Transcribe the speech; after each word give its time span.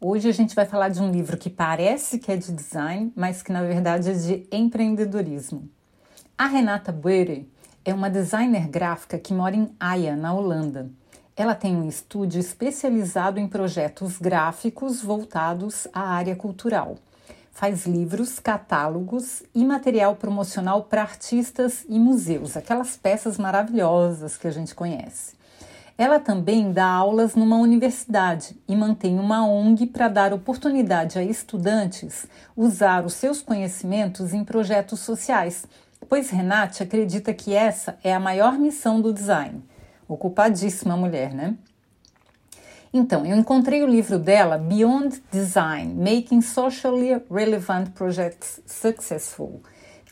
Hoje 0.00 0.28
a 0.28 0.32
gente 0.32 0.54
vai 0.54 0.64
falar 0.64 0.90
de 0.90 1.02
um 1.02 1.10
livro 1.10 1.36
que 1.36 1.50
parece 1.50 2.20
que 2.20 2.30
é 2.30 2.36
de 2.36 2.52
design, 2.52 3.12
mas 3.16 3.42
que 3.42 3.50
na 3.50 3.64
verdade 3.64 4.08
é 4.08 4.12
de 4.12 4.46
empreendedorismo. 4.52 5.68
A 6.36 6.46
Renata 6.46 6.92
Buere 6.92 7.50
é 7.84 7.92
uma 7.92 8.08
designer 8.08 8.68
gráfica 8.68 9.18
que 9.18 9.34
mora 9.34 9.56
em 9.56 9.74
Haia, 9.80 10.14
na 10.14 10.32
Holanda. 10.32 10.88
Ela 11.36 11.52
tem 11.52 11.74
um 11.74 11.88
estúdio 11.88 12.38
especializado 12.38 13.40
em 13.40 13.48
projetos 13.48 14.18
gráficos 14.18 15.02
voltados 15.02 15.88
à 15.92 16.10
área 16.10 16.36
cultural. 16.36 16.96
Faz 17.50 17.84
livros, 17.84 18.38
catálogos 18.38 19.42
e 19.52 19.64
material 19.64 20.14
promocional 20.14 20.84
para 20.84 21.02
artistas 21.02 21.84
e 21.88 21.98
museus, 21.98 22.56
aquelas 22.56 22.96
peças 22.96 23.36
maravilhosas 23.36 24.36
que 24.36 24.46
a 24.46 24.52
gente 24.52 24.76
conhece. 24.76 25.37
Ela 25.98 26.20
também 26.20 26.70
dá 26.70 26.86
aulas 26.86 27.34
numa 27.34 27.56
universidade 27.56 28.56
e 28.68 28.76
mantém 28.76 29.18
uma 29.18 29.44
ONG 29.44 29.84
para 29.88 30.06
dar 30.06 30.32
oportunidade 30.32 31.18
a 31.18 31.24
estudantes 31.24 32.28
usar 32.56 33.04
os 33.04 33.14
seus 33.14 33.42
conhecimentos 33.42 34.32
em 34.32 34.44
projetos 34.44 35.00
sociais, 35.00 35.66
pois 36.08 36.30
Renate 36.30 36.84
acredita 36.84 37.34
que 37.34 37.52
essa 37.52 37.98
é 38.04 38.14
a 38.14 38.20
maior 38.20 38.56
missão 38.60 39.00
do 39.00 39.12
design. 39.12 39.60
Ocupadíssima 40.06 40.96
mulher, 40.96 41.34
né? 41.34 41.56
Então, 42.94 43.26
eu 43.26 43.36
encontrei 43.36 43.82
o 43.82 43.86
livro 43.86 44.20
dela, 44.20 44.56
Beyond 44.56 45.20
Design: 45.32 45.94
Making 45.94 46.40
Socially 46.40 47.20
Relevant 47.28 47.90
Projects 47.90 48.62
Successful 48.64 49.60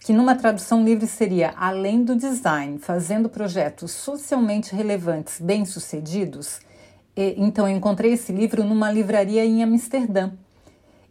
que 0.07 0.13
numa 0.13 0.37
tradução 0.37 0.85
livre 0.85 1.05
seria 1.05 1.53
além 1.57 2.05
do 2.05 2.15
design, 2.15 2.79
fazendo 2.79 3.29
projetos 3.29 3.91
socialmente 3.91 4.73
relevantes 4.73 5.41
bem-sucedidos. 5.41 6.61
Então 7.17 7.69
eu 7.69 7.77
encontrei 7.77 8.13
esse 8.13 8.31
livro 8.31 8.63
numa 8.63 8.89
livraria 8.89 9.45
em 9.45 9.65
Amsterdã. 9.65 10.31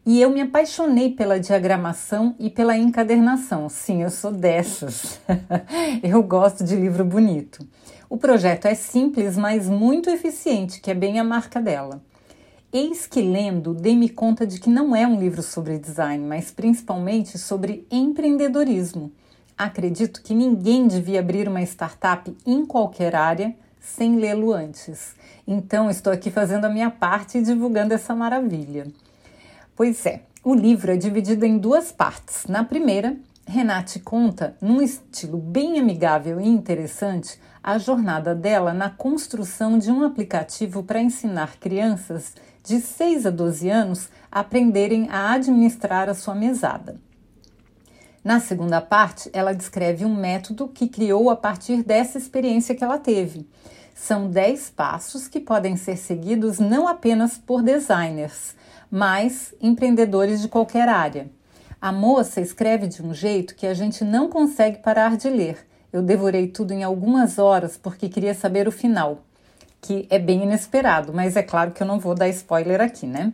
E 0.05 0.21
eu 0.21 0.29
me 0.29 0.39
apaixonei 0.39 1.11
pela 1.11 1.37
diagramação 1.37 2.35
e 2.39 2.49
pela 2.49 2.77
encadernação. 2.77 3.67
Sim, 3.67 4.01
eu 4.01 4.09
sou 4.09 4.31
dessas. 4.31 5.19
eu 6.01 6.23
gosto 6.23 6.63
de 6.63 6.77
livro 6.77 7.03
bonito. 7.03 7.67
O 8.09 8.15
projeto 8.15 8.65
é 8.65 8.75
simples, 8.75 9.35
mas 9.35 9.67
muito 9.67 10.09
eficiente, 10.09 10.79
que 10.79 10.89
é 10.89 10.93
bem 10.93 11.19
a 11.19 11.23
marca 11.25 11.61
dela. 11.61 12.01
Eis 12.77 13.07
que 13.07 13.21
lendo, 13.21 13.73
dei-me 13.73 14.09
conta 14.09 14.45
de 14.45 14.59
que 14.59 14.69
não 14.69 14.93
é 14.93 15.07
um 15.07 15.17
livro 15.17 15.41
sobre 15.41 15.79
design, 15.79 16.25
mas 16.25 16.51
principalmente 16.51 17.37
sobre 17.37 17.87
empreendedorismo. 17.89 19.13
Acredito 19.57 20.21
que 20.21 20.35
ninguém 20.35 20.85
devia 20.85 21.21
abrir 21.21 21.47
uma 21.47 21.61
startup 21.61 22.35
em 22.45 22.65
qualquer 22.65 23.15
área 23.15 23.55
sem 23.79 24.17
lê-lo 24.17 24.51
antes. 24.51 25.15
Então, 25.47 25.89
estou 25.89 26.11
aqui 26.11 26.29
fazendo 26.29 26.65
a 26.65 26.69
minha 26.69 26.91
parte 26.91 27.37
e 27.37 27.41
divulgando 27.41 27.93
essa 27.93 28.13
maravilha. 28.13 28.85
Pois 29.73 30.05
é, 30.05 30.23
o 30.43 30.53
livro 30.53 30.91
é 30.91 30.97
dividido 30.97 31.45
em 31.45 31.57
duas 31.57 31.93
partes. 31.93 32.45
Na 32.45 32.65
primeira, 32.65 33.15
Renate 33.47 33.99
conta, 33.99 34.57
num 34.59 34.81
estilo 34.81 35.37
bem 35.37 35.79
amigável 35.79 36.41
e 36.41 36.47
interessante, 36.49 37.39
a 37.63 37.77
jornada 37.77 38.35
dela 38.35 38.73
na 38.73 38.89
construção 38.89 39.77
de 39.77 39.89
um 39.89 40.03
aplicativo 40.03 40.83
para 40.83 41.01
ensinar 41.01 41.57
crianças 41.57 42.33
de 42.65 42.81
6 42.81 43.27
a 43.27 43.29
12 43.29 43.69
anos 43.69 44.09
aprenderem 44.31 45.07
a 45.09 45.33
administrar 45.33 46.09
a 46.09 46.15
sua 46.15 46.33
mesada. 46.33 46.99
Na 48.23 48.39
segunda 48.39 48.81
parte, 48.81 49.29
ela 49.31 49.53
descreve 49.53 50.03
um 50.03 50.15
método 50.15 50.67
que 50.67 50.87
criou 50.87 51.29
a 51.29 51.35
partir 51.35 51.83
dessa 51.83 52.17
experiência 52.17 52.73
que 52.73 52.83
ela 52.83 52.97
teve. 52.97 53.47
São 53.93 54.27
10 54.27 54.71
passos 54.71 55.27
que 55.27 55.39
podem 55.39 55.77
ser 55.77 55.95
seguidos 55.95 56.57
não 56.57 56.87
apenas 56.87 57.37
por 57.37 57.61
designers, 57.61 58.55
mas 58.89 59.53
empreendedores 59.61 60.41
de 60.41 60.47
qualquer 60.47 60.89
área. 60.89 61.29
A 61.79 61.91
moça 61.91 62.41
escreve 62.41 62.87
de 62.87 63.03
um 63.03 63.13
jeito 63.13 63.53
que 63.53 63.67
a 63.67 63.75
gente 63.75 64.03
não 64.03 64.27
consegue 64.27 64.79
parar 64.79 65.15
de 65.15 65.29
ler. 65.29 65.67
Eu 65.93 66.01
devorei 66.01 66.47
tudo 66.47 66.73
em 66.73 66.83
algumas 66.83 67.37
horas 67.37 67.77
porque 67.77 68.09
queria 68.09 68.33
saber 68.33 68.67
o 68.67 68.71
final 68.71 69.21
que 69.81 70.07
é 70.09 70.17
bem 70.17 70.43
inesperado, 70.43 71.13
mas 71.13 71.35
é 71.35 71.43
claro 71.43 71.71
que 71.71 71.83
eu 71.83 71.87
não 71.87 71.99
vou 71.99 72.15
dar 72.15 72.27
spoiler 72.29 72.81
aqui, 72.81 73.05
né? 73.05 73.33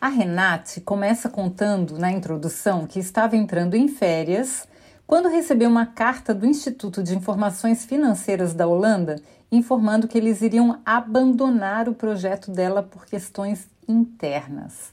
A 0.00 0.08
Renate 0.08 0.80
começa 0.80 1.28
contando 1.28 1.98
na 1.98 2.10
introdução 2.10 2.86
que 2.86 2.98
estava 2.98 3.36
entrando 3.36 3.74
em 3.74 3.88
férias 3.88 4.66
quando 5.06 5.28
recebeu 5.28 5.68
uma 5.68 5.86
carta 5.86 6.34
do 6.34 6.46
Instituto 6.46 7.02
de 7.02 7.16
Informações 7.16 7.84
Financeiras 7.84 8.54
da 8.54 8.66
Holanda 8.66 9.16
informando 9.50 10.08
que 10.08 10.18
eles 10.18 10.42
iriam 10.42 10.80
abandonar 10.84 11.88
o 11.88 11.94
projeto 11.94 12.50
dela 12.50 12.82
por 12.82 13.06
questões 13.06 13.68
internas. 13.86 14.92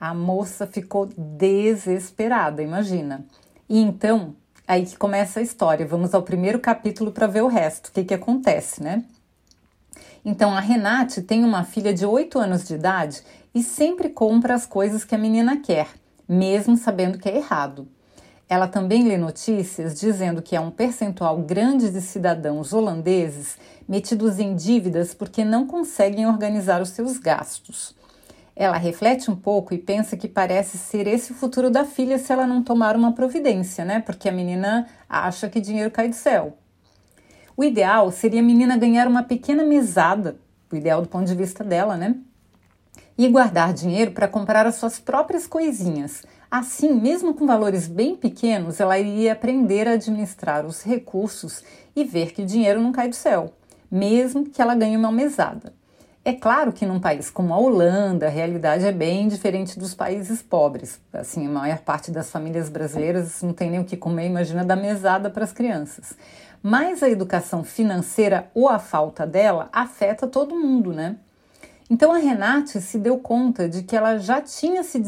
A 0.00 0.14
moça 0.14 0.66
ficou 0.66 1.06
desesperada, 1.16 2.62
imagina. 2.62 3.24
E 3.68 3.78
então, 3.78 4.34
aí 4.66 4.86
que 4.86 4.96
começa 4.96 5.40
a 5.40 5.42
história. 5.42 5.86
Vamos 5.86 6.14
ao 6.14 6.22
primeiro 6.22 6.58
capítulo 6.58 7.12
para 7.12 7.26
ver 7.26 7.42
o 7.42 7.48
resto, 7.48 7.88
o 7.88 7.92
que, 7.92 8.04
que 8.04 8.14
acontece, 8.14 8.82
né? 8.82 9.04
Então 10.24 10.54
a 10.54 10.60
Renate 10.60 11.22
tem 11.22 11.44
uma 11.44 11.64
filha 11.64 11.92
de 11.92 12.04
8 12.04 12.38
anos 12.38 12.66
de 12.66 12.74
idade 12.74 13.22
e 13.54 13.62
sempre 13.62 14.08
compra 14.08 14.54
as 14.54 14.66
coisas 14.66 15.04
que 15.04 15.14
a 15.14 15.18
menina 15.18 15.56
quer, 15.56 15.88
mesmo 16.28 16.76
sabendo 16.76 17.18
que 17.18 17.28
é 17.28 17.36
errado. 17.36 17.88
Ela 18.48 18.66
também 18.66 19.06
lê 19.06 19.16
notícias 19.16 19.98
dizendo 19.98 20.42
que 20.42 20.56
há 20.56 20.60
um 20.60 20.72
percentual 20.72 21.38
grande 21.38 21.88
de 21.88 22.00
cidadãos 22.00 22.72
holandeses 22.72 23.56
metidos 23.88 24.40
em 24.40 24.56
dívidas 24.56 25.14
porque 25.14 25.44
não 25.44 25.66
conseguem 25.66 26.26
organizar 26.26 26.82
os 26.82 26.88
seus 26.88 27.16
gastos. 27.16 27.94
Ela 28.56 28.76
reflete 28.76 29.30
um 29.30 29.36
pouco 29.36 29.72
e 29.72 29.78
pensa 29.78 30.16
que 30.16 30.28
parece 30.28 30.76
ser 30.76 31.06
esse 31.06 31.32
o 31.32 31.34
futuro 31.34 31.70
da 31.70 31.84
filha 31.84 32.18
se 32.18 32.32
ela 32.32 32.46
não 32.46 32.62
tomar 32.62 32.96
uma 32.96 33.12
providência, 33.12 33.84
né? 33.84 34.00
Porque 34.00 34.28
a 34.28 34.32
menina 34.32 34.86
acha 35.08 35.48
que 35.48 35.60
dinheiro 35.60 35.90
cai 35.90 36.08
do 36.08 36.14
céu. 36.14 36.58
O 37.60 37.64
ideal 37.64 38.10
seria 38.10 38.40
a 38.40 38.42
menina 38.42 38.74
ganhar 38.74 39.06
uma 39.06 39.22
pequena 39.22 39.62
mesada, 39.62 40.36
o 40.72 40.76
ideal 40.76 41.02
do 41.02 41.08
ponto 41.08 41.26
de 41.26 41.34
vista 41.34 41.62
dela, 41.62 41.94
né? 41.94 42.16
E 43.18 43.28
guardar 43.28 43.74
dinheiro 43.74 44.12
para 44.12 44.26
comprar 44.26 44.66
as 44.66 44.76
suas 44.76 44.98
próprias 44.98 45.46
coisinhas. 45.46 46.22
Assim, 46.50 46.94
mesmo 46.94 47.34
com 47.34 47.46
valores 47.46 47.86
bem 47.86 48.16
pequenos, 48.16 48.80
ela 48.80 48.98
iria 48.98 49.34
aprender 49.34 49.86
a 49.86 49.92
administrar 49.92 50.64
os 50.64 50.82
recursos 50.82 51.62
e 51.94 52.02
ver 52.02 52.32
que 52.32 52.40
o 52.40 52.46
dinheiro 52.46 52.80
não 52.80 52.92
cai 52.92 53.10
do 53.10 53.14
céu, 53.14 53.52
mesmo 53.90 54.46
que 54.46 54.62
ela 54.62 54.74
ganhe 54.74 54.96
uma 54.96 55.12
mesada. 55.12 55.74
É 56.22 56.32
claro 56.32 56.72
que 56.72 56.86
num 56.86 57.00
país 57.00 57.30
como 57.30 57.52
a 57.52 57.58
Holanda, 57.58 58.26
a 58.26 58.30
realidade 58.30 58.86
é 58.86 58.92
bem 58.92 59.28
diferente 59.28 59.78
dos 59.78 59.94
países 59.94 60.42
pobres. 60.42 61.00
Assim, 61.12 61.46
a 61.46 61.50
maior 61.50 61.78
parte 61.78 62.10
das 62.10 62.30
famílias 62.30 62.68
brasileiras 62.68 63.42
não 63.42 63.52
tem 63.52 63.70
nem 63.70 63.80
o 63.80 63.84
que 63.84 63.96
comer, 63.96 64.26
imagina 64.26 64.64
dar 64.64 64.76
mesada 64.76 65.28
para 65.28 65.44
as 65.44 65.52
crianças. 65.52 66.14
Mas 66.62 67.02
a 67.02 67.08
educação 67.08 67.64
financeira 67.64 68.50
ou 68.54 68.68
a 68.68 68.78
falta 68.78 69.26
dela 69.26 69.68
afeta 69.72 70.26
todo 70.26 70.58
mundo, 70.58 70.92
né? 70.92 71.16
Então 71.88 72.12
a 72.12 72.18
Renate 72.18 72.80
se 72.80 72.98
deu 72.98 73.18
conta 73.18 73.68
de 73.68 73.82
que 73.82 73.96
ela 73.96 74.18
já 74.18 74.40
tinha 74.40 74.82
se 74.82 75.00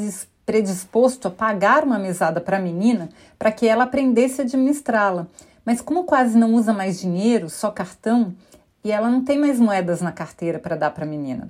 predisposto 0.45 1.29
a 1.29 1.31
pagar 1.31 1.85
uma 1.85 1.99
mesada 1.99 2.41
para 2.41 2.57
a 2.57 2.61
menina 2.61 3.09
para 3.39 3.53
que 3.53 3.69
ela 3.69 3.85
aprendesse 3.85 4.41
a 4.41 4.45
administrá-la. 4.45 5.27
Mas 5.65 5.81
como 5.81 6.05
quase 6.05 6.37
não 6.37 6.55
usa 6.55 6.73
mais 6.73 6.99
dinheiro, 6.99 7.49
só 7.49 7.71
cartão, 7.71 8.35
e 8.83 8.91
ela 8.91 9.09
não 9.09 9.23
tem 9.23 9.39
mais 9.39 9.61
moedas 9.61 10.01
na 10.01 10.11
carteira 10.11 10.59
para 10.59 10.75
dar 10.75 10.91
para 10.91 11.05
a 11.05 11.09
menina. 11.09 11.49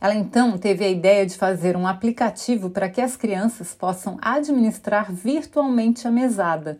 Ela 0.00 0.14
então 0.14 0.58
teve 0.58 0.84
a 0.84 0.88
ideia 0.88 1.24
de 1.24 1.36
fazer 1.36 1.76
um 1.76 1.86
aplicativo 1.86 2.70
para 2.70 2.88
que 2.88 3.00
as 3.00 3.16
crianças 3.16 3.72
possam 3.72 4.18
administrar 4.20 5.12
virtualmente 5.12 6.08
a 6.08 6.10
mesada 6.10 6.78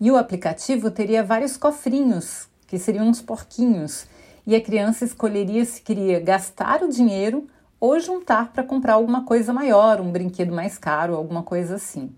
e 0.00 0.10
o 0.10 0.16
aplicativo 0.16 0.90
teria 0.90 1.22
vários 1.22 1.56
cofrinhos, 1.56 2.48
que 2.66 2.78
seriam 2.78 3.08
uns 3.08 3.22
porquinhos, 3.22 4.06
e 4.46 4.54
a 4.54 4.60
criança 4.60 5.04
escolheria 5.04 5.64
se 5.64 5.80
queria 5.80 6.20
gastar 6.20 6.82
o 6.82 6.88
dinheiro 6.88 7.46
ou 7.80 7.98
juntar 8.00 8.52
para 8.52 8.62
comprar 8.62 8.94
alguma 8.94 9.24
coisa 9.24 9.52
maior, 9.52 10.00
um 10.00 10.10
brinquedo 10.10 10.54
mais 10.54 10.78
caro, 10.78 11.14
alguma 11.14 11.42
coisa 11.42 11.76
assim. 11.76 12.10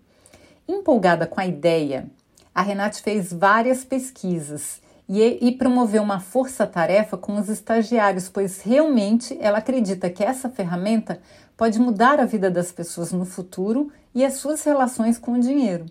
Empolgada 0.69 1.27
com 1.27 1.41
a 1.41 1.47
ideia, 1.47 2.07
a 2.55 2.63
Renate 2.63 3.03
fez 3.03 3.33
várias 3.33 3.85
pesquisas 3.85 4.81
e, 5.09 5.23
e 5.41 5.53
promoveu 5.53 6.03
uma 6.03 6.21
força-tarefa 6.21 7.17
com 7.17 7.37
os 7.37 7.49
estagiários, 7.49 8.29
pois 8.29 8.63
realmente 8.63 9.37
ela 9.41 9.59
acredita 9.59 10.11
que 10.11 10.25
essa 10.25 10.49
ferramenta 10.49 11.21
pode 11.57 11.79
mudar 11.79 12.19
a 12.19 12.25
vida 12.25 12.51
das 12.51 12.73
pessoas 12.73 13.13
no 13.13 13.25
futuro 13.25 13.91
e 14.15 14.25
as 14.25 14.35
suas 14.35 14.63
relações 14.65 15.19
com 15.19 15.33
o 15.33 15.41
dinheiro. 15.41 15.87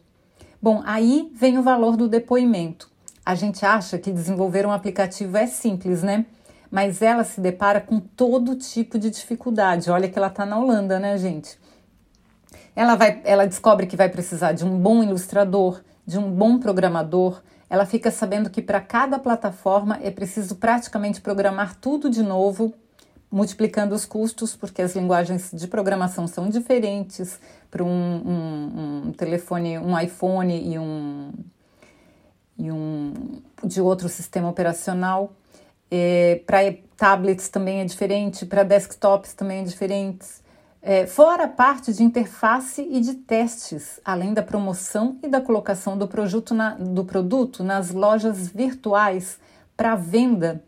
Bom, 0.62 0.82
aí 0.86 1.32
vem 1.36 1.58
o 1.58 1.64
valor 1.64 1.98
do 1.98 2.08
depoimento. 2.08 2.90
A 3.26 3.36
gente 3.36 3.66
acha 3.66 3.98
que 3.98 4.12
desenvolver 4.12 4.66
um 4.66 4.72
aplicativo 4.72 5.36
é 5.38 5.48
simples, 5.48 6.04
né? 6.04 6.26
Mas 6.72 7.02
ela 7.02 7.24
se 7.24 7.42
depara 7.42 7.82
com 7.82 8.00
todo 8.00 8.56
tipo 8.56 9.00
de 9.00 9.10
dificuldade. 9.10 9.90
Olha 9.90 10.10
que 10.10 10.18
ela 10.18 10.28
está 10.28 10.46
na 10.46 10.58
Holanda, 10.58 11.00
né, 11.00 11.18
gente? 11.18 11.60
Ela, 12.76 12.96
vai, 12.96 13.22
ela 13.24 13.48
descobre 13.48 13.88
que 13.88 13.96
vai 13.96 14.10
precisar 14.10 14.52
de 14.52 14.66
um 14.66 14.78
bom 14.78 15.02
ilustrador, 15.02 15.82
de 16.06 16.20
um 16.20 16.30
bom 16.30 16.60
programador. 16.60 17.42
Ela 17.70 17.86
fica 17.86 18.12
sabendo 18.12 18.50
que 18.50 18.62
para 18.62 18.82
cada 18.82 19.18
plataforma 19.18 20.00
é 20.04 20.12
preciso 20.12 20.56
praticamente 20.56 21.22
programar 21.22 21.76
tudo 21.76 22.10
de 22.10 22.22
novo, 22.22 22.74
multiplicando 23.36 23.94
os 23.94 24.06
custos, 24.06 24.56
porque 24.56 24.82
as 24.82 24.96
linguagens 24.96 25.52
de 25.52 25.68
programação 25.68 26.26
são 26.26 26.48
diferentes 26.48 27.38
para 27.70 27.84
um, 27.84 27.90
um, 27.90 29.08
um, 29.08 29.12
telefone, 29.12 29.78
um 29.78 30.00
iPhone 30.00 30.74
e 30.74 30.80
um, 30.80 31.34
e 32.58 32.72
um 32.72 33.42
de 33.62 33.82
outro 33.82 34.08
sistema 34.08 34.48
operacional. 34.48 35.34
É, 35.92 36.42
para 36.48 36.60
tablets 36.96 37.50
também 37.50 37.82
é 37.82 37.86
diferente, 37.86 38.46
para 38.46 38.64
desktops 38.64 39.34
também 39.34 39.60
é 39.60 39.64
diferente. 39.64 40.26
É, 40.82 41.06
fora 41.06 41.44
a 41.44 41.50
parte 41.50 41.92
de 41.92 42.04
interface 42.04 42.88
e 42.90 43.02
de 43.02 43.16
testes, 43.16 44.00
além 44.06 44.34
da 44.34 44.44
promoção 44.44 45.20
e 45.22 45.28
da 45.28 45.42
colocação 45.42 45.98
do 45.98 46.08
produto, 46.08 46.54
na, 46.54 46.76
do 46.76 47.04
produto 47.04 47.66
nas 47.66 47.92
lojas 47.92 48.48
virtuais 48.48 49.38
para 49.76 49.94
venda, 49.94 50.64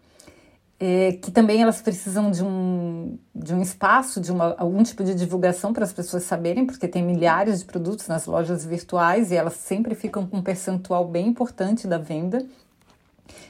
é, 0.79 1.13
que 1.13 1.31
também 1.31 1.61
elas 1.61 1.81
precisam 1.81 2.29
de 2.29 2.43
um, 2.43 3.17
de 3.33 3.53
um 3.53 3.61
espaço, 3.61 4.21
de 4.21 4.31
uma, 4.31 4.55
algum 4.57 4.83
tipo 4.83 5.03
de 5.03 5.15
divulgação 5.15 5.73
para 5.73 5.83
as 5.83 5.93
pessoas 5.93 6.23
saberem, 6.23 6.65
porque 6.65 6.87
tem 6.87 7.03
milhares 7.03 7.59
de 7.59 7.65
produtos 7.65 8.07
nas 8.07 8.25
lojas 8.25 8.65
virtuais 8.65 9.31
e 9.31 9.35
elas 9.35 9.53
sempre 9.53 9.95
ficam 9.95 10.25
com 10.27 10.37
um 10.37 10.41
percentual 10.41 11.07
bem 11.07 11.27
importante 11.27 11.87
da 11.87 11.97
venda. 11.97 12.45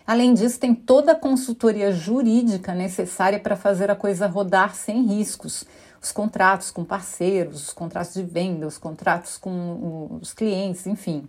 Além 0.05 0.33
disso, 0.33 0.59
tem 0.59 0.73
toda 0.73 1.11
a 1.11 1.15
consultoria 1.15 1.91
jurídica 1.91 2.73
necessária 2.73 3.39
para 3.39 3.57
fazer 3.57 3.91
a 3.91 3.95
coisa 3.95 4.25
rodar 4.25 4.73
sem 4.73 5.05
riscos 5.05 5.65
os 6.01 6.11
contratos 6.11 6.71
com 6.71 6.83
parceiros, 6.83 7.63
os 7.63 7.73
contratos 7.73 8.13
de 8.13 8.23
venda, 8.23 8.67
os 8.67 8.77
contratos 8.77 9.37
com 9.37 10.19
os 10.21 10.33
clientes, 10.33 10.85
enfim. 10.87 11.27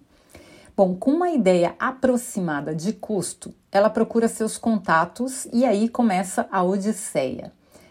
Bom, 0.78 0.94
com 0.94 1.10
uma 1.10 1.30
ideia 1.30 1.75
aproximada 1.76 2.72
de 2.72 2.92
custo, 2.92 3.52
ela 3.72 3.90
procura 3.90 4.28
seus 4.28 4.56
contatos 4.56 5.44
e 5.52 5.64
aí 5.64 5.88
começa 5.88 6.46
a 6.52 6.62
odisseia. 6.62 7.50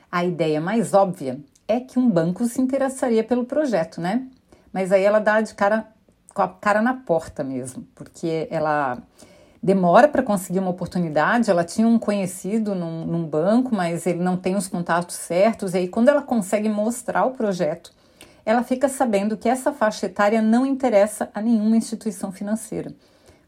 A 0.09 0.23
ideia 0.23 0.61
mais 0.61 0.93
óbvia 0.93 1.37
é 1.67 1.81
que 1.81 1.99
um 1.99 2.09
banco 2.09 2.45
se 2.45 2.61
interessaria 2.61 3.25
pelo 3.25 3.43
projeto, 3.43 3.99
né? 3.99 4.25
Mas 4.71 4.93
aí 4.93 5.03
ela 5.03 5.19
dá 5.19 5.41
de 5.41 5.53
cara 5.53 5.85
com 6.33 6.41
a 6.41 6.47
cara 6.47 6.81
na 6.81 6.93
porta 6.93 7.43
mesmo, 7.43 7.85
porque 7.93 8.47
ela 8.49 8.97
demora 9.61 10.07
para 10.07 10.23
conseguir 10.23 10.59
uma 10.59 10.71
oportunidade. 10.71 11.51
Ela 11.51 11.65
tinha 11.65 11.89
um 11.89 11.99
conhecido 11.99 12.73
num, 12.73 13.05
num, 13.05 13.27
banco, 13.27 13.75
mas 13.75 14.07
ele 14.07 14.23
não 14.23 14.37
tem 14.37 14.55
os 14.55 14.69
contatos 14.69 15.17
certos. 15.17 15.73
E 15.73 15.79
aí, 15.79 15.87
quando 15.89 16.07
ela 16.07 16.21
consegue 16.21 16.69
mostrar 16.69 17.25
o 17.25 17.31
projeto, 17.31 17.91
ela 18.47 18.63
fica 18.63 18.87
sabendo 18.87 19.35
que 19.35 19.49
essa 19.49 19.73
faixa 19.73 20.05
etária 20.05 20.41
não 20.41 20.65
interessa 20.65 21.29
a 21.35 21.41
nenhuma 21.41 21.75
instituição 21.75 22.31
financeira. 22.31 22.93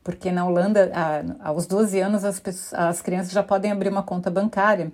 Porque 0.04 0.30
na 0.30 0.46
Holanda, 0.46 0.92
a, 0.94 1.48
aos 1.50 1.66
12 1.66 1.98
anos, 2.02 2.26
as, 2.26 2.38
pessoas, 2.38 2.74
as 2.74 3.02
crianças 3.02 3.32
já 3.32 3.42
podem 3.42 3.72
abrir 3.72 3.88
uma 3.88 4.04
conta 4.04 4.30
bancária. 4.30 4.92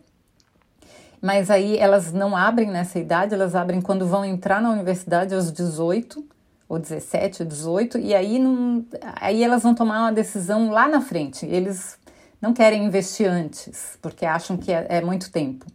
Mas 1.19 1.50
aí 1.50 1.75
elas 1.80 2.13
não 2.13 2.38
abrem 2.38 2.69
nessa 2.69 3.00
idade, 3.00 3.34
elas 3.34 3.56
abrem 3.56 3.81
quando 3.81 4.06
vão 4.06 4.24
entrar 4.24 4.62
na 4.62 4.69
universidade 4.69 5.34
aos 5.34 5.52
18 5.52 6.24
ou 6.69 6.78
17 6.78 7.42
ou 7.42 7.48
18, 7.48 7.98
e 7.98 8.13
aí, 8.13 8.38
não, 8.38 8.86
aí 9.19 9.44
elas 9.44 9.63
vão 9.63 9.74
tomar 9.74 10.02
uma 10.02 10.13
decisão 10.13 10.69
lá 10.69 10.88
na 10.88 11.02
frente. 11.02 11.48
Eles 11.48 11.98
não 12.40 12.54
querem 12.54 12.86
investir 12.86 13.28
antes, 13.28 13.98
porque 14.04 14.24
acham 14.24 14.56
que 14.56 14.72
é, 14.72 14.86
é 14.88 15.02
muito 15.02 15.31
tempo. 15.31 15.66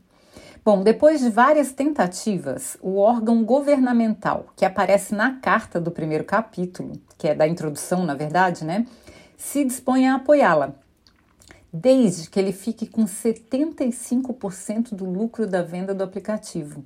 Bom, 0.64 0.82
depois 0.82 1.20
de 1.20 1.30
várias 1.30 1.72
tentativas, 1.72 2.76
o 2.80 2.98
órgão 2.98 3.44
governamental, 3.44 4.46
que 4.54 4.64
aparece 4.64 5.14
na 5.14 5.40
carta 5.40 5.80
do 5.80 5.90
primeiro 5.90 6.24
capítulo, 6.24 7.00
que 7.16 7.28
é 7.28 7.34
da 7.34 7.48
introdução, 7.48 8.04
na 8.04 8.14
verdade, 8.14 8.64
né, 8.64 8.86
se 9.36 9.64
dispõe 9.64 10.06
a 10.06 10.16
apoiá-la, 10.16 10.74
desde 11.72 12.28
que 12.28 12.38
ele 12.38 12.52
fique 12.52 12.86
com 12.86 13.04
75% 13.04 14.94
do 14.94 15.04
lucro 15.04 15.46
da 15.46 15.62
venda 15.62 15.94
do 15.94 16.04
aplicativo 16.04 16.84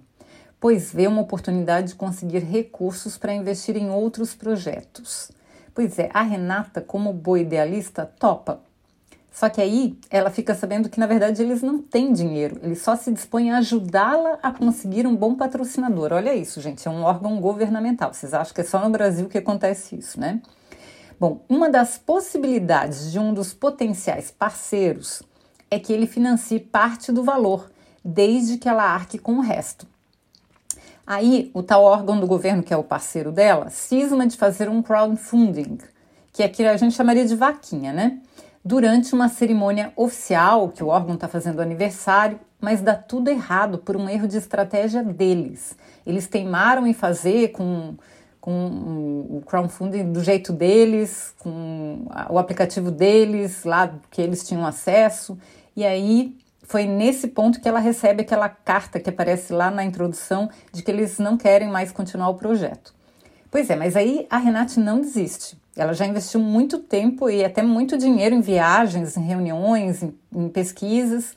pois 0.64 0.90
vê 0.90 1.06
uma 1.06 1.20
oportunidade 1.20 1.88
de 1.88 1.94
conseguir 1.94 2.38
recursos 2.38 3.18
para 3.18 3.34
investir 3.34 3.76
em 3.76 3.90
outros 3.90 4.34
projetos. 4.34 5.30
Pois 5.74 5.98
é, 5.98 6.08
a 6.14 6.22
Renata, 6.22 6.80
como 6.80 7.12
boa 7.12 7.38
idealista, 7.38 8.10
topa. 8.18 8.62
Só 9.34 9.48
que 9.48 9.60
aí 9.60 9.98
ela 10.10 10.30
fica 10.30 10.54
sabendo 10.54 10.88
que 10.88 11.00
na 11.00 11.08
verdade 11.08 11.42
eles 11.42 11.60
não 11.60 11.82
têm 11.82 12.12
dinheiro, 12.12 12.56
eles 12.62 12.80
só 12.80 12.94
se 12.94 13.10
dispõem 13.10 13.50
a 13.50 13.58
ajudá-la 13.58 14.38
a 14.40 14.52
conseguir 14.52 15.08
um 15.08 15.16
bom 15.16 15.34
patrocinador. 15.34 16.12
Olha 16.12 16.32
isso, 16.32 16.60
gente, 16.60 16.86
é 16.86 16.90
um 16.90 17.02
órgão 17.02 17.40
governamental. 17.40 18.14
Vocês 18.14 18.32
acham 18.32 18.54
que 18.54 18.60
é 18.60 18.64
só 18.64 18.78
no 18.78 18.90
Brasil 18.90 19.28
que 19.28 19.36
acontece 19.36 19.96
isso, 19.96 20.20
né? 20.20 20.40
Bom, 21.18 21.40
uma 21.48 21.68
das 21.68 21.98
possibilidades 21.98 23.10
de 23.10 23.18
um 23.18 23.34
dos 23.34 23.52
potenciais 23.52 24.30
parceiros 24.30 25.20
é 25.68 25.80
que 25.80 25.92
ele 25.92 26.06
financie 26.06 26.60
parte 26.60 27.10
do 27.10 27.24
valor, 27.24 27.68
desde 28.04 28.56
que 28.56 28.68
ela 28.68 28.84
arque 28.84 29.18
com 29.18 29.38
o 29.38 29.40
resto. 29.40 29.84
Aí, 31.04 31.50
o 31.52 31.60
tal 31.60 31.82
órgão 31.82 32.20
do 32.20 32.26
governo, 32.28 32.62
que 32.62 32.72
é 32.72 32.76
o 32.76 32.84
parceiro 32.84 33.32
dela, 33.32 33.68
cisma 33.68 34.28
de 34.28 34.36
fazer 34.36 34.68
um 34.68 34.80
crowdfunding, 34.80 35.78
que 36.32 36.44
aqui 36.44 36.62
é 36.62 36.70
a 36.70 36.76
gente 36.76 36.94
chamaria 36.94 37.26
de 37.26 37.34
vaquinha, 37.34 37.92
né? 37.92 38.20
Durante 38.64 39.12
uma 39.12 39.28
cerimônia 39.28 39.92
oficial, 39.94 40.70
que 40.70 40.82
o 40.82 40.86
órgão 40.86 41.16
está 41.16 41.28
fazendo 41.28 41.60
aniversário, 41.60 42.40
mas 42.58 42.80
dá 42.80 42.94
tudo 42.94 43.28
errado 43.28 43.76
por 43.76 43.94
um 43.94 44.08
erro 44.08 44.26
de 44.26 44.38
estratégia 44.38 45.02
deles. 45.02 45.76
Eles 46.06 46.26
teimaram 46.26 46.86
em 46.86 46.94
fazer 46.94 47.48
com, 47.48 47.94
com 48.40 49.26
o 49.28 49.42
crowdfunding 49.44 50.10
do 50.10 50.24
jeito 50.24 50.50
deles, 50.50 51.34
com 51.38 52.06
o 52.30 52.38
aplicativo 52.38 52.90
deles, 52.90 53.64
lá 53.64 53.94
que 54.10 54.22
eles 54.22 54.48
tinham 54.48 54.66
acesso, 54.66 55.38
e 55.76 55.84
aí 55.84 56.34
foi 56.62 56.86
nesse 56.86 57.28
ponto 57.28 57.60
que 57.60 57.68
ela 57.68 57.78
recebe 57.78 58.22
aquela 58.22 58.48
carta 58.48 58.98
que 58.98 59.10
aparece 59.10 59.52
lá 59.52 59.70
na 59.70 59.84
introdução 59.84 60.48
de 60.72 60.82
que 60.82 60.90
eles 60.90 61.18
não 61.18 61.36
querem 61.36 61.68
mais 61.68 61.92
continuar 61.92 62.30
o 62.30 62.34
projeto. 62.34 62.94
Pois 63.50 63.68
é, 63.68 63.76
mas 63.76 63.94
aí 63.94 64.26
a 64.30 64.38
Renate 64.38 64.80
não 64.80 65.02
desiste. 65.02 65.62
Ela 65.76 65.92
já 65.92 66.06
investiu 66.06 66.40
muito 66.40 66.78
tempo 66.78 67.28
e 67.28 67.44
até 67.44 67.62
muito 67.62 67.98
dinheiro 67.98 68.34
em 68.34 68.40
viagens, 68.40 69.16
em 69.16 69.22
reuniões, 69.22 70.02
em, 70.02 70.14
em 70.32 70.48
pesquisas, 70.48 71.34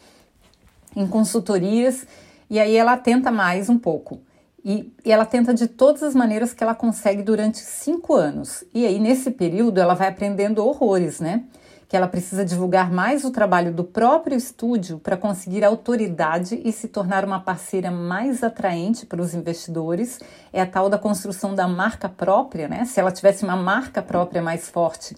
em 0.95 1.07
consultorias, 1.07 2.05
e 2.49 2.59
aí 2.59 2.75
ela 2.75 2.95
tenta 2.97 3.31
mais 3.31 3.69
um 3.69 3.77
pouco. 3.77 4.21
E, 4.63 4.93
e, 5.05 5.11
ela 5.11 5.25
tenta 5.25 5.53
de 5.53 5.67
todas 5.67 6.03
as 6.03 6.13
maneiras 6.13 6.53
que 6.53 6.63
ela 6.63 6.75
consegue 6.75 7.23
durante 7.23 7.59
cinco 7.59 8.13
anos. 8.13 8.63
E 8.73 8.85
aí, 8.85 8.99
nesse 8.99 9.31
período, 9.31 9.79
ela 9.79 9.93
vai 9.93 10.09
aprendendo 10.09 10.65
horrores, 10.65 11.19
né? 11.19 11.43
Que 11.87 11.95
ela 11.95 12.07
precisa 12.07 12.43
divulgar 12.43 12.91
mais 12.91 13.23
o 13.23 13.31
trabalho 13.31 13.71
do 13.71 13.83
próprio 13.83 14.35
estúdio 14.35 14.99
para 14.99 15.15
conseguir 15.15 15.63
autoridade 15.63 16.61
e 16.63 16.71
se 16.71 16.87
tornar 16.89 17.23
uma 17.23 17.39
parceira 17.39 17.89
mais 17.89 18.43
atraente 18.43 19.05
para 19.05 19.21
os 19.21 19.33
investidores. 19.33 20.19
É 20.51 20.61
a 20.61 20.65
tal 20.65 20.89
da 20.89 20.97
construção 20.97 21.55
da 21.55 21.67
marca 21.67 22.09
própria, 22.09 22.67
né? 22.67 22.83
Se 22.83 22.99
ela 22.99 23.11
tivesse 23.11 23.45
uma 23.45 23.55
marca 23.55 24.01
própria 24.01 24.41
mais 24.41 24.69
forte, 24.69 25.15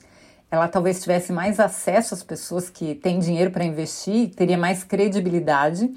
ela 0.51 0.67
talvez 0.67 1.01
tivesse 1.01 1.31
mais 1.31 1.59
acesso 1.59 2.13
às 2.13 2.23
pessoas 2.23 2.69
que 2.69 2.93
têm 2.95 3.19
dinheiro 3.19 3.49
para 3.49 3.63
investir, 3.63 4.29
teria 4.35 4.57
mais 4.57 4.83
credibilidade. 4.83 5.91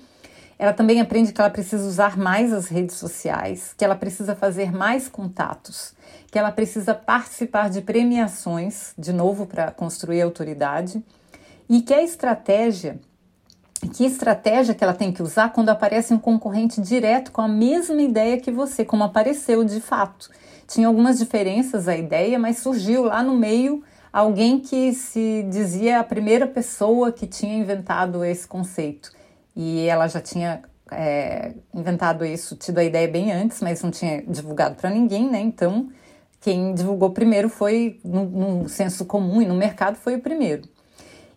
Ela 0.63 0.73
também 0.73 1.01
aprende 1.01 1.33
que 1.33 1.41
ela 1.41 1.51
precisa 1.51 1.85
usar 1.85 2.17
mais 2.17 2.53
as 2.53 2.69
redes 2.69 2.95
sociais, 2.95 3.75
que 3.77 3.85
ela 3.85 3.97
precisa 3.97 4.37
fazer 4.37 4.71
mais 4.71 5.09
contatos 5.09 5.95
que 6.33 6.39
ela 6.39 6.51
precisa 6.51 6.95
participar 6.95 7.69
de 7.69 7.83
premiações, 7.83 8.95
de 8.97 9.13
novo 9.13 9.45
para 9.45 9.71
construir 9.71 10.23
autoridade, 10.23 11.05
e 11.69 11.83
que 11.83 11.93
a 11.93 12.03
estratégia, 12.03 12.99
que 13.93 14.07
estratégia 14.07 14.75
que 14.75 14.83
ela 14.83 14.95
tem 14.95 15.13
que 15.13 15.23
usar 15.23 15.53
quando 15.53 15.69
aparece 15.69 16.15
um 16.15 16.19
concorrente 16.19 16.81
direto 16.81 17.33
com 17.33 17.43
a 17.43 17.49
mesma 17.49 18.01
ideia 18.01 18.41
que 18.41 18.51
você, 18.51 18.83
como 18.83 19.05
apareceu 19.05 19.63
de 19.63 19.79
fato. 19.79 20.31
Tinha 20.67 20.87
algumas 20.87 21.19
diferenças 21.19 21.87
a 21.87 21.95
ideia, 21.95 22.39
mas 22.39 22.61
surgiu 22.61 23.05
lá 23.05 23.23
no 23.23 23.37
meio 23.37 23.85
alguém 24.11 24.59
que 24.59 24.95
se 24.95 25.47
dizia 25.51 26.01
a 26.01 26.05
primeira 26.05 26.47
pessoa 26.47 27.13
que 27.13 27.27
tinha 27.27 27.59
inventado 27.59 28.25
esse 28.25 28.49
conceito. 28.49 29.13
E 29.55 29.87
ela 29.87 30.09
já 30.09 30.21
tinha 30.21 30.63
é, 30.91 31.53
inventado 31.75 32.25
isso, 32.25 32.57
tido 32.57 32.79
a 32.79 32.85
ideia 32.85 33.09
bem 33.09 33.33
antes, 33.33 33.61
mas 33.61 33.83
não 33.83 33.91
tinha 33.91 34.23
divulgado 34.23 34.77
para 34.77 34.91
ninguém, 34.91 35.31
né? 35.31 35.41
Então 35.41 35.91
quem 36.43 36.75
divulgou 36.75 37.11
primeiro 37.11 37.49
foi, 37.49 38.01
no, 38.05 38.69
senso 38.69 39.05
comum 39.05 39.41
e 39.41 39.47
no 39.47 39.55
mercado, 39.55 39.95
foi 39.95 40.17
o 40.17 40.21
primeiro. 40.21 40.69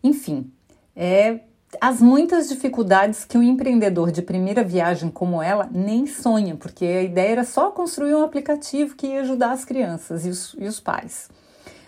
Enfim, 0.03 0.51
é, 0.95 1.41
as 1.79 2.01
muitas 2.01 2.50
dificuldades 2.50 3.24
que 3.24 3.38
um 3.38 3.43
empreendedor 3.43 4.12
de 4.12 4.24
primeira 4.24 4.63
viagem 4.63 5.12
como 5.12 5.43
ela 5.43 5.69
nem 5.72 6.07
sonha, 6.07 6.55
porque 6.55 6.84
a 6.86 7.03
ideia 7.03 7.34
era 7.34 7.43
só 7.43 7.69
construir 7.69 8.15
um 8.15 8.24
aplicativo 8.24 8.95
que 8.95 9.05
ia 9.05 9.22
ajudar 9.22 9.51
as 9.51 9.63
crianças 9.63 10.25
e 10.25 10.29
os, 10.29 10.55
e 10.57 10.65
os 10.65 10.79
pais. 10.79 11.29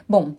Bom, 0.08 0.36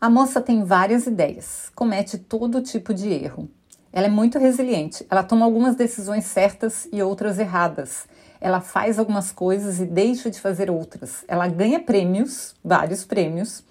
a 0.00 0.08
moça 0.08 0.40
tem 0.40 0.62
várias 0.62 1.04
ideias, 1.06 1.68
comete 1.74 2.16
todo 2.16 2.62
tipo 2.62 2.94
de 2.94 3.08
erro. 3.08 3.50
Ela 3.96 4.08
é 4.08 4.10
muito 4.10 4.38
resiliente, 4.38 5.06
ela 5.10 5.22
toma 5.22 5.46
algumas 5.46 5.74
decisões 5.74 6.26
certas 6.26 6.86
e 6.92 7.02
outras 7.02 7.38
erradas. 7.38 8.06
Ela 8.38 8.60
faz 8.60 8.98
algumas 8.98 9.32
coisas 9.32 9.80
e 9.80 9.86
deixa 9.86 10.30
de 10.30 10.38
fazer 10.38 10.70
outras. 10.70 11.24
Ela 11.26 11.48
ganha 11.48 11.80
prêmios, 11.80 12.54
vários 12.62 13.06
prêmios, 13.06 13.64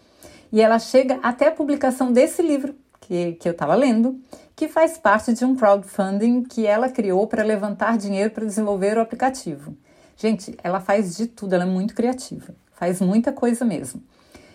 e 0.51 0.59
ela 0.59 0.79
chega 0.79 1.19
até 1.21 1.49
a 1.49 1.51
publicação 1.51 2.11
desse 2.11 2.41
livro 2.41 2.73
que, 3.01 3.33
que 3.33 3.47
eu 3.47 3.51
estava 3.51 3.75
lendo, 3.75 4.19
que 4.55 4.67
faz 4.67 4.97
parte 4.97 5.31
de 5.31 5.45
um 5.45 5.55
crowdfunding 5.55 6.41
que 6.41 6.65
ela 6.65 6.89
criou 6.89 7.27
para 7.27 7.43
levantar 7.43 7.95
dinheiro 7.95 8.31
para 8.31 8.45
desenvolver 8.45 8.97
o 8.97 9.01
aplicativo. 9.01 9.77
Gente, 10.17 10.57
ela 10.63 10.79
faz 10.79 11.15
de 11.15 11.27
tudo, 11.27 11.53
ela 11.53 11.65
é 11.65 11.67
muito 11.67 11.93
criativa, 11.93 12.55
faz 12.71 12.99
muita 12.99 13.31
coisa 13.31 13.63
mesmo. 13.63 14.01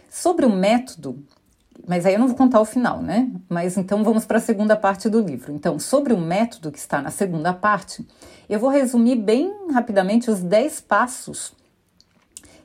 Sobre 0.08 0.44
o 0.44 0.50
método, 0.50 1.24
mas 1.86 2.06
aí 2.06 2.14
eu 2.14 2.20
não 2.20 2.28
vou 2.28 2.36
contar 2.36 2.60
o 2.60 2.64
final, 2.64 3.02
né? 3.02 3.30
Mas 3.48 3.76
então 3.76 4.02
vamos 4.04 4.24
para 4.24 4.38
a 4.38 4.40
segunda 4.40 4.76
parte 4.76 5.08
do 5.08 5.20
livro. 5.20 5.52
Então, 5.52 5.78
sobre 5.78 6.12
o 6.12 6.18
método 6.18 6.70
que 6.70 6.78
está 6.78 7.00
na 7.00 7.10
segunda 7.10 7.52
parte, 7.52 8.06
eu 8.48 8.58
vou 8.58 8.70
resumir 8.70 9.16
bem 9.16 9.52
rapidamente 9.72 10.30
os 10.30 10.40
10 10.40 10.80
passos 10.82 11.52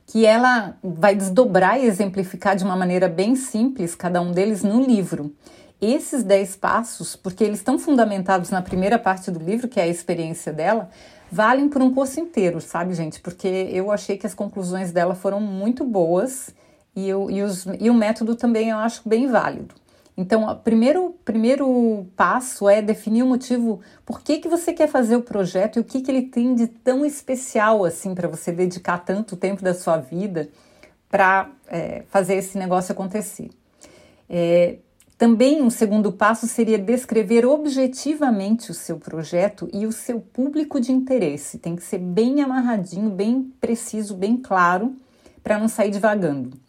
que 0.06 0.24
ela 0.24 0.76
vai 0.82 1.14
desdobrar 1.16 1.80
e 1.80 1.84
exemplificar 1.84 2.54
de 2.54 2.64
uma 2.64 2.76
maneira 2.76 3.08
bem 3.08 3.34
simples, 3.34 3.94
cada 3.94 4.20
um 4.20 4.30
deles 4.30 4.62
no 4.62 4.80
livro. 4.80 5.34
Esses 5.80 6.22
10 6.22 6.56
passos, 6.56 7.16
porque 7.16 7.42
eles 7.42 7.58
estão 7.58 7.78
fundamentados 7.78 8.50
na 8.50 8.62
primeira 8.62 8.98
parte 8.98 9.30
do 9.30 9.40
livro, 9.40 9.68
que 9.68 9.80
é 9.80 9.82
a 9.82 9.88
experiência 9.88 10.52
dela, 10.52 10.88
valem 11.30 11.68
por 11.68 11.82
um 11.82 11.92
curso 11.92 12.20
inteiro, 12.20 12.60
sabe, 12.60 12.94
gente? 12.94 13.20
Porque 13.20 13.48
eu 13.48 13.90
achei 13.90 14.16
que 14.16 14.26
as 14.26 14.34
conclusões 14.34 14.92
dela 14.92 15.14
foram 15.14 15.40
muito 15.40 15.84
boas 15.84 16.54
e, 16.96 17.08
eu, 17.08 17.30
e, 17.30 17.42
os, 17.42 17.66
e 17.78 17.90
o 17.90 17.94
método 17.94 18.34
também 18.34 18.70
eu 18.70 18.78
acho 18.78 19.06
bem 19.06 19.28
válido. 19.28 19.74
Então, 20.16 20.48
o 20.48 20.56
primeiro, 20.56 21.14
primeiro 21.26 22.06
passo 22.16 22.70
é 22.70 22.80
definir 22.80 23.22
o 23.22 23.26
motivo, 23.26 23.80
por 24.04 24.22
que, 24.22 24.38
que 24.38 24.48
você 24.48 24.72
quer 24.72 24.88
fazer 24.88 25.14
o 25.14 25.22
projeto 25.22 25.76
e 25.76 25.80
o 25.80 25.84
que, 25.84 26.00
que 26.00 26.10
ele 26.10 26.22
tem 26.22 26.54
de 26.54 26.66
tão 26.66 27.04
especial 27.04 27.84
assim 27.84 28.14
para 28.14 28.26
você 28.26 28.50
dedicar 28.50 28.98
tanto 28.98 29.36
tempo 29.36 29.62
da 29.62 29.74
sua 29.74 29.98
vida 29.98 30.48
para 31.10 31.50
é, 31.68 32.02
fazer 32.08 32.36
esse 32.36 32.56
negócio 32.56 32.92
acontecer. 32.92 33.50
É, 34.28 34.78
também 35.18 35.62
um 35.62 35.70
segundo 35.70 36.10
passo 36.10 36.46
seria 36.46 36.78
descrever 36.78 37.44
objetivamente 37.44 38.70
o 38.70 38.74
seu 38.74 38.98
projeto 38.98 39.68
e 39.72 39.86
o 39.86 39.92
seu 39.92 40.18
público 40.18 40.80
de 40.80 40.92
interesse. 40.92 41.58
Tem 41.58 41.76
que 41.76 41.82
ser 41.82 41.98
bem 41.98 42.42
amarradinho, 42.42 43.10
bem 43.10 43.52
preciso, 43.60 44.14
bem 44.14 44.36
claro, 44.38 44.96
para 45.42 45.58
não 45.58 45.68
sair 45.68 45.90
divagando. 45.90 46.65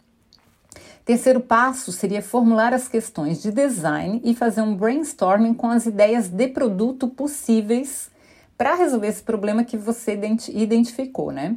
Terceiro 1.08 1.40
passo 1.40 1.90
seria 1.90 2.20
formular 2.20 2.74
as 2.74 2.86
questões 2.86 3.40
de 3.40 3.50
design 3.50 4.20
e 4.22 4.34
fazer 4.34 4.60
um 4.60 4.76
brainstorming 4.76 5.54
com 5.54 5.70
as 5.70 5.86
ideias 5.86 6.28
de 6.28 6.48
produto 6.48 7.08
possíveis 7.08 8.10
para 8.58 8.74
resolver 8.74 9.06
esse 9.06 9.22
problema 9.22 9.64
que 9.64 9.78
você 9.78 10.20
identificou, 10.50 11.32
né? 11.32 11.56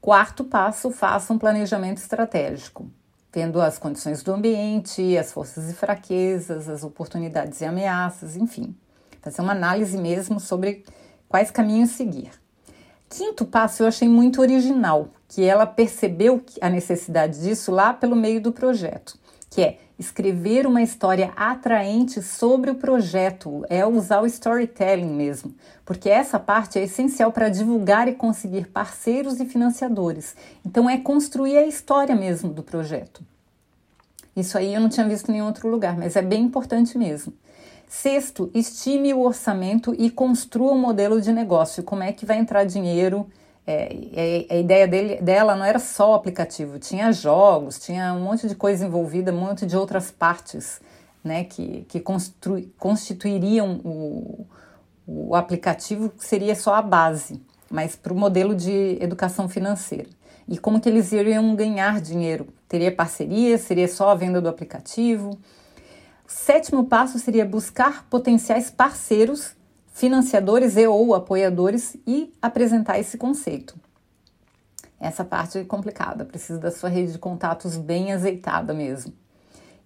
Quarto 0.00 0.42
passo, 0.42 0.90
faça 0.90 1.32
um 1.32 1.38
planejamento 1.38 1.98
estratégico, 1.98 2.90
vendo 3.32 3.60
as 3.60 3.78
condições 3.78 4.20
do 4.20 4.32
ambiente, 4.32 5.16
as 5.16 5.30
forças 5.30 5.70
e 5.70 5.74
fraquezas, 5.74 6.68
as 6.68 6.82
oportunidades 6.82 7.60
e 7.60 7.64
ameaças, 7.64 8.34
enfim. 8.34 8.74
Fazer 9.20 9.42
uma 9.42 9.52
análise 9.52 9.96
mesmo 9.96 10.40
sobre 10.40 10.84
quais 11.28 11.52
caminhos 11.52 11.90
seguir. 11.90 12.41
Quinto 13.14 13.44
passo 13.44 13.82
eu 13.82 13.86
achei 13.86 14.08
muito 14.08 14.40
original, 14.40 15.08
que 15.28 15.44
ela 15.44 15.66
percebeu 15.66 16.42
a 16.62 16.70
necessidade 16.70 17.42
disso 17.42 17.70
lá 17.70 17.92
pelo 17.92 18.16
meio 18.16 18.40
do 18.40 18.52
projeto, 18.52 19.18
que 19.50 19.60
é 19.60 19.78
escrever 19.98 20.66
uma 20.66 20.80
história 20.80 21.30
atraente 21.36 22.22
sobre 22.22 22.70
o 22.70 22.76
projeto, 22.76 23.66
é 23.68 23.84
usar 23.84 24.22
o 24.22 24.26
storytelling 24.26 25.12
mesmo, 25.12 25.54
porque 25.84 26.08
essa 26.08 26.38
parte 26.38 26.78
é 26.78 26.84
essencial 26.84 27.30
para 27.30 27.50
divulgar 27.50 28.08
e 28.08 28.14
conseguir 28.14 28.68
parceiros 28.68 29.40
e 29.40 29.44
financiadores. 29.44 30.34
Então 30.64 30.88
é 30.88 30.96
construir 30.96 31.58
a 31.58 31.66
história 31.66 32.16
mesmo 32.16 32.48
do 32.48 32.62
projeto. 32.62 33.22
Isso 34.34 34.56
aí 34.56 34.72
eu 34.72 34.80
não 34.80 34.88
tinha 34.88 35.06
visto 35.06 35.28
em 35.28 35.32
nenhum 35.32 35.46
outro 35.48 35.68
lugar, 35.68 35.98
mas 35.98 36.16
é 36.16 36.22
bem 36.22 36.44
importante 36.44 36.96
mesmo. 36.96 37.34
Sexto, 37.92 38.50
estime 38.54 39.12
o 39.12 39.20
orçamento 39.20 39.94
e 39.98 40.10
construa 40.10 40.72
um 40.72 40.78
modelo 40.78 41.20
de 41.20 41.30
negócio. 41.30 41.82
Como 41.82 42.02
é 42.02 42.10
que 42.10 42.24
vai 42.24 42.38
entrar 42.38 42.64
dinheiro? 42.64 43.28
É, 43.66 44.46
a 44.48 44.56
ideia 44.56 44.88
dele, 44.88 45.16
dela 45.20 45.54
não 45.54 45.62
era 45.62 45.78
só 45.78 46.12
o 46.12 46.14
aplicativo, 46.14 46.78
tinha 46.78 47.12
jogos, 47.12 47.78
tinha 47.78 48.14
um 48.14 48.20
monte 48.20 48.48
de 48.48 48.54
coisa 48.54 48.86
envolvida, 48.86 49.30
um 49.30 49.38
monte 49.38 49.66
de 49.66 49.76
outras 49.76 50.10
partes 50.10 50.80
né, 51.22 51.44
que, 51.44 51.84
que 51.86 52.02
constituiriam 52.78 53.78
o, 53.84 54.46
o 55.06 55.36
aplicativo, 55.36 56.08
que 56.08 56.24
seria 56.24 56.54
só 56.54 56.74
a 56.74 56.82
base, 56.82 57.42
mas 57.70 57.94
para 57.94 58.14
o 58.14 58.16
modelo 58.16 58.54
de 58.54 58.96
educação 59.02 59.50
financeira. 59.50 60.08
E 60.48 60.56
como 60.56 60.80
que 60.80 60.88
eles 60.88 61.12
iriam 61.12 61.54
ganhar 61.54 62.00
dinheiro? 62.00 62.48
Teria 62.66 62.90
parceria? 62.90 63.58
Seria 63.58 63.86
só 63.86 64.08
a 64.08 64.14
venda 64.14 64.40
do 64.40 64.48
aplicativo? 64.48 65.38
Sétimo 66.26 66.84
passo 66.86 67.18
seria 67.18 67.44
buscar 67.44 68.06
potenciais 68.08 68.70
parceiros 68.70 69.54
financiadores 69.92 70.76
e 70.76 70.86
ou 70.86 71.14
apoiadores 71.14 71.96
e 72.06 72.32
apresentar 72.40 72.98
esse 72.98 73.18
conceito. 73.18 73.78
Essa 74.98 75.24
parte 75.24 75.58
é 75.58 75.64
complicada, 75.64 76.24
precisa 76.24 76.58
da 76.58 76.70
sua 76.70 76.88
rede 76.88 77.12
de 77.12 77.18
contatos 77.18 77.76
bem 77.76 78.12
azeitada 78.12 78.72
mesmo. 78.72 79.12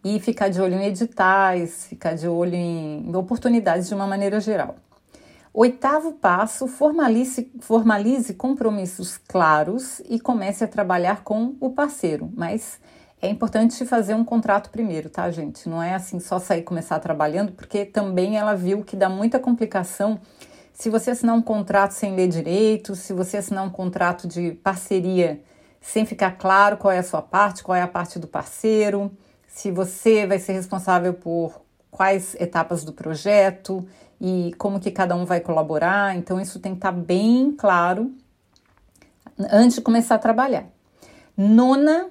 E 0.05 0.21
ficar 0.21 0.49
de 0.49 0.61
olho 0.61 0.75
em 0.75 0.87
editais, 0.87 1.87
ficar 1.87 2.15
de 2.15 2.29
olho 2.29 2.55
em 2.55 3.15
oportunidades 3.17 3.89
de 3.89 3.95
uma 3.95 4.07
maneira 4.07 4.39
geral. 4.41 4.77
Oitavo 5.53 6.13
passo, 6.13 6.69
formalize, 6.69 7.51
formalize 7.61 8.35
compromissos 8.35 9.17
claros 9.17 10.01
e 10.09 10.21
comece 10.21 10.63
a 10.63 10.69
trabalhar 10.69 11.25
com 11.25 11.57
o 11.59 11.71
parceiro, 11.71 12.31
mas 12.37 12.79
é 13.21 13.29
importante 13.29 13.85
fazer 13.87 14.15
um 14.15 14.25
contrato 14.25 14.71
primeiro, 14.71 15.09
tá, 15.09 15.31
gente? 15.31 15.69
Não 15.69 15.83
é 15.83 15.95
assim 15.95 16.21
só 16.21 16.39
sair 16.39 16.61
e 16.61 16.63
começar 16.63 16.99
trabalhando, 17.01 17.53
porque 17.53 17.85
também 17.85 18.37
ela 18.37 18.55
viu 18.55 18.85
que 18.85 18.97
dá 18.97 19.09
muita 19.09 19.39
complicação 19.39 20.21
se 20.73 20.91
você 20.91 21.13
assinar 21.13 21.35
um 21.35 21.41
contrato 21.41 21.93
sem 21.93 22.15
ler 22.15 22.29
direito, 22.29 22.95
se 22.95 23.15
você 23.15 23.39
assinar 23.39 23.65
um 23.65 23.71
contrato 23.71 24.29
de 24.29 24.53
parceria 24.53 25.43
sem 25.81 26.05
ficar 26.05 26.33
claro 26.33 26.77
qual 26.77 26.93
é 26.93 26.99
a 26.99 27.03
sua 27.03 27.23
parte, 27.23 27.63
qual 27.63 27.75
é 27.75 27.81
a 27.81 27.89
parte 27.89 28.19
do 28.19 28.27
parceiro, 28.27 29.11
se 29.49 29.71
você 29.71 30.27
vai 30.27 30.39
ser 30.39 30.53
responsável 30.53 31.15
por 31.15 31.63
quais 31.91 32.35
etapas 32.39 32.85
do 32.85 32.93
projeto 32.93 33.89
e 34.21 34.53
como 34.59 34.79
que 34.79 34.91
cada 34.91 35.17
um 35.17 35.25
vai 35.25 35.41
colaborar. 35.41 36.15
Então 36.15 36.39
isso 36.39 36.61
tem 36.61 36.73
que 36.73 36.79
estar 36.79 36.93
bem 36.93 37.53
claro 37.53 38.13
antes 39.51 39.77
de 39.77 39.81
começar 39.81 40.17
a 40.17 40.19
trabalhar. 40.19 40.67
Nona 41.35 42.11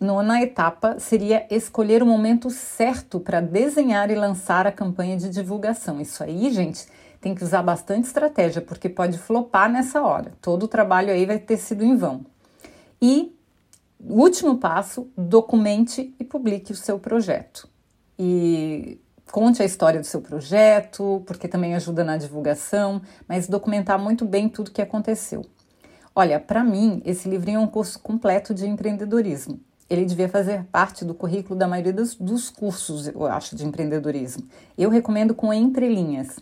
Nona 0.00 0.42
etapa 0.42 0.98
seria 0.98 1.46
escolher 1.50 2.02
o 2.02 2.06
momento 2.06 2.50
certo 2.50 3.18
para 3.18 3.40
desenhar 3.40 4.10
e 4.10 4.14
lançar 4.14 4.66
a 4.66 4.72
campanha 4.72 5.16
de 5.16 5.30
divulgação. 5.30 6.00
Isso 6.00 6.22
aí, 6.22 6.50
gente, 6.50 6.86
tem 7.20 7.34
que 7.34 7.42
usar 7.42 7.62
bastante 7.62 8.04
estratégia, 8.04 8.60
porque 8.60 8.88
pode 8.88 9.16
flopar 9.16 9.70
nessa 9.70 10.02
hora. 10.02 10.32
Todo 10.40 10.64
o 10.64 10.68
trabalho 10.68 11.10
aí 11.10 11.24
vai 11.24 11.38
ter 11.38 11.56
sido 11.56 11.82
em 11.82 11.96
vão. 11.96 12.26
E 13.00 13.34
último 14.00 14.58
passo, 14.58 15.10
documente 15.16 16.14
e 16.20 16.24
publique 16.24 16.72
o 16.72 16.76
seu 16.76 16.98
projeto. 16.98 17.66
E 18.18 19.00
conte 19.32 19.62
a 19.62 19.64
história 19.64 20.00
do 20.00 20.06
seu 20.06 20.20
projeto, 20.20 21.22
porque 21.26 21.48
também 21.48 21.74
ajuda 21.74 22.04
na 22.04 22.18
divulgação, 22.18 23.00
mas 23.26 23.48
documentar 23.48 23.98
muito 23.98 24.26
bem 24.26 24.48
tudo 24.48 24.68
o 24.68 24.72
que 24.72 24.82
aconteceu. 24.82 25.44
Olha, 26.14 26.38
para 26.38 26.62
mim, 26.62 27.02
esse 27.04 27.28
livrinho 27.28 27.60
é 27.60 27.62
um 27.62 27.66
curso 27.66 27.98
completo 27.98 28.52
de 28.54 28.66
empreendedorismo 28.66 29.60
ele 29.88 30.04
devia 30.04 30.28
fazer 30.28 30.64
parte 30.64 31.04
do 31.04 31.14
currículo 31.14 31.58
da 31.58 31.68
maioria 31.68 31.92
dos, 31.92 32.14
dos 32.14 32.50
cursos, 32.50 33.06
eu 33.06 33.24
acho, 33.24 33.54
de 33.54 33.64
empreendedorismo. 33.64 34.44
Eu 34.76 34.90
recomendo 34.90 35.34
com 35.34 35.52
entrelinhas. 35.52 36.38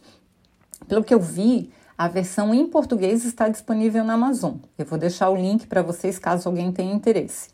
Pelo 0.89 1.05
que 1.05 1.13
eu 1.13 1.21
vi, 1.21 1.71
a 1.97 2.09
versão 2.09 2.55
em 2.55 2.67
português 2.67 3.25
está 3.25 3.49
disponível 3.49 4.03
na 4.03 4.15
Amazon. 4.15 4.55
Eu 4.79 4.87
vou 4.87 4.99
deixar 4.99 5.29
o 5.29 5.37
link 5.37 5.67
para 5.67 5.83
vocês 5.83 6.19
caso 6.19 6.49
alguém 6.49 6.73
tenha 6.73 6.95
interesse. 6.95 7.51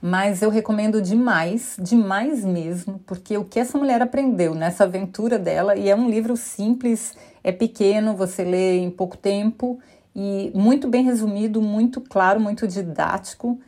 Mas 0.00 0.42
eu 0.42 0.50
recomendo 0.50 1.00
demais, 1.00 1.76
demais 1.80 2.44
mesmo, 2.44 3.00
porque 3.06 3.36
o 3.36 3.44
que 3.44 3.58
essa 3.58 3.76
mulher 3.76 4.00
aprendeu 4.00 4.54
nessa 4.54 4.84
aventura 4.84 5.38
dela, 5.38 5.76
e 5.76 5.88
é 5.88 5.96
um 5.96 6.08
livro 6.08 6.36
simples, 6.36 7.14
é 7.42 7.50
pequeno, 7.50 8.14
você 8.14 8.44
lê 8.44 8.78
em 8.78 8.90
pouco 8.90 9.16
tempo 9.16 9.80
e 10.14 10.52
muito 10.54 10.88
bem 10.88 11.04
resumido, 11.04 11.60
muito 11.60 12.00
claro, 12.00 12.38
muito 12.38 12.66
didático 12.68 13.58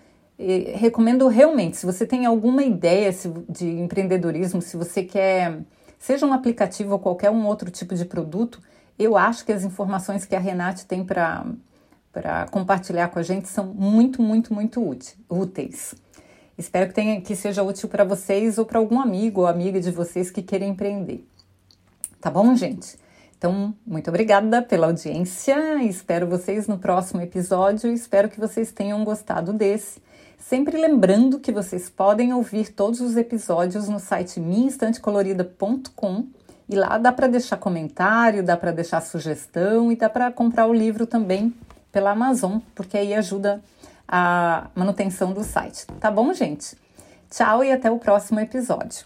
recomendo 0.75 1.28
realmente, 1.28 1.76
se 1.76 1.85
você 1.85 2.06
tem 2.06 2.25
alguma 2.25 2.62
ideia 2.62 3.14
de 3.49 3.68
empreendedorismo, 3.68 4.62
se 4.62 4.76
você 4.76 5.02
quer, 5.02 5.61
seja 5.99 6.25
um 6.25 6.32
aplicativo 6.32 6.92
ou 6.92 6.99
qualquer 6.99 7.30
um 7.30 7.47
outro 7.47 7.70
tipo 7.70 7.94
de 7.94 8.04
produto, 8.04 8.61
eu 8.99 9.16
acho 9.16 9.44
que 9.44 9.52
as 9.52 9.64
informações 9.64 10.25
que 10.25 10.35
a 10.35 10.38
Renate 10.38 10.87
tem 10.87 11.04
para 11.04 12.47
compartilhar 12.50 13.09
com 13.09 13.18
a 13.18 13.23
gente 13.23 13.49
são 13.49 13.66
muito, 13.66 14.23
muito, 14.23 14.54
muito 14.54 14.80
úteis. 15.28 15.94
Espero 16.56 16.88
que, 16.88 16.94
tenha, 16.94 17.20
que 17.20 17.35
seja 17.37 17.62
útil 17.62 17.88
para 17.88 18.04
vocês 18.04 18.59
ou 18.59 18.66
para 18.66 18.78
algum 18.78 19.00
amigo 19.00 19.42
ou 19.42 19.47
amiga 19.47 19.80
de 19.80 19.90
vocês 19.90 20.30
que 20.30 20.42
queiram 20.42 20.66
empreender. 20.66 21.26
Tá 22.20 22.30
bom, 22.30 22.54
gente? 22.54 22.99
Então, 23.38 23.75
muito 23.87 24.09
obrigada 24.09 24.61
pela 24.61 24.87
audiência. 24.87 25.82
Espero 25.82 26.26
vocês 26.26 26.68
no 26.68 26.78
próximo 26.78 27.23
episódio. 27.23 27.90
Espero 27.90 28.28
que 28.28 28.38
vocês 28.38 28.70
tenham 28.70 29.02
gostado 29.02 29.54
desse. 29.54 30.02
Sempre 30.40 30.78
lembrando 30.78 31.38
que 31.38 31.52
vocês 31.52 31.90
podem 31.90 32.32
ouvir 32.32 32.73
todos 32.73 33.00
os 33.00 33.16
episódios 33.16 33.88
no 33.88 34.00
site 34.00 34.40
minhainstantecolorida.com 34.40 36.26
e 36.66 36.75
lá 36.75 36.97
dá 36.97 37.12
para 37.12 37.28
deixar 37.28 37.59
comentário, 37.59 38.42
dá 38.42 38.56
para 38.56 38.73
deixar 38.73 39.02
sugestão 39.02 39.92
e 39.92 39.97
dá 39.97 40.09
para 40.09 40.32
comprar 40.32 40.66
o 40.66 40.73
livro 40.73 41.06
também 41.06 41.54
pela 41.92 42.12
Amazon, 42.12 42.59
porque 42.75 42.97
aí 42.97 43.14
ajuda 43.14 43.62
a 44.09 44.68
manutenção 44.75 45.32
do 45.32 45.44
site. 45.44 45.87
Tá 46.00 46.11
bom, 46.11 46.32
gente? 46.32 46.76
Tchau 47.30 47.62
e 47.62 47.70
até 47.70 47.90
o 47.90 47.99
próximo 47.99 48.40
episódio. 48.40 49.04